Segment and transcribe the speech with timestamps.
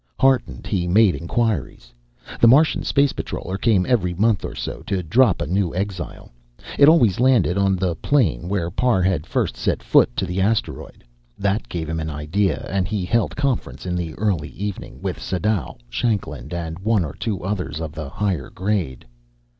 [0.19, 1.93] Heartened, he made inquiries.
[2.39, 6.31] The Martian space patroller came every month or so, to drop a new exile.
[6.79, 11.03] It always landed on the plain where Parr had first set foot to the asteroid.
[11.37, 15.77] That gave him an idea, and he held conference in the early evening, with Sadau,
[15.87, 19.05] Shanklin, and one or two others of the higher grade.